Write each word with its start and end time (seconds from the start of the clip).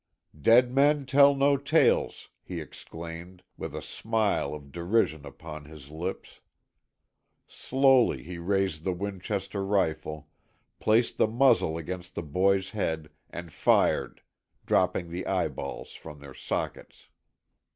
"Dead 0.41 0.71
men 0.71 1.05
tell 1.05 1.35
no 1.35 1.55
tales," 1.57 2.29
he 2.41 2.59
exclaimed, 2.59 3.43
with 3.55 3.75
a 3.75 3.83
smile 3.83 4.51
of 4.51 4.71
derision 4.71 5.27
upon 5.27 5.65
his 5.65 5.91
lips. 5.91 6.41
Slowly 7.47 8.23
he 8.23 8.39
raised 8.39 8.83
the 8.83 8.93
Winchester 8.93 9.63
rifle, 9.63 10.27
placed 10.79 11.19
the 11.19 11.27
muzzle 11.27 11.77
against 11.77 12.15
the 12.15 12.23
boy's 12.23 12.71
head 12.71 13.09
and 13.29 13.53
fired, 13.53 14.23
dropping 14.65 15.11
the 15.11 15.27
eyeballs 15.27 15.93
from 15.93 16.17
their 16.19 16.33
sockets. 16.33 17.07